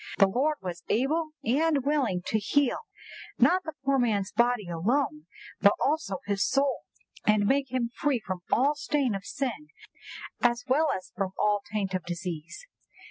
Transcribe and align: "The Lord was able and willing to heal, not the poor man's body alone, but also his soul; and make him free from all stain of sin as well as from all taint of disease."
"The 0.17 0.25
Lord 0.25 0.55
was 0.63 0.81
able 0.89 1.29
and 1.45 1.85
willing 1.85 2.23
to 2.25 2.39
heal, 2.39 2.79
not 3.37 3.61
the 3.63 3.73
poor 3.85 3.99
man's 3.99 4.31
body 4.31 4.67
alone, 4.67 5.27
but 5.59 5.73
also 5.79 6.15
his 6.25 6.43
soul; 6.43 6.79
and 7.23 7.45
make 7.45 7.71
him 7.71 7.91
free 7.95 8.19
from 8.19 8.41
all 8.51 8.73
stain 8.73 9.13
of 9.13 9.25
sin 9.25 9.67
as 10.41 10.63
well 10.67 10.89
as 10.97 11.11
from 11.15 11.33
all 11.37 11.61
taint 11.71 11.93
of 11.93 12.03
disease." 12.03 12.65